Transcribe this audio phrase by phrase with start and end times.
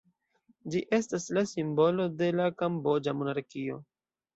[0.75, 3.83] Ĝi estas la simbolo de la kamboĝa monarkio.